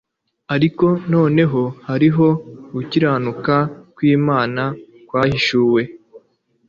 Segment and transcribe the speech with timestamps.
[0.55, 2.27] ariko noneho hariho
[2.73, 3.55] gukiranuka
[3.95, 4.63] kw'imana
[5.07, 5.81] kwahishuwe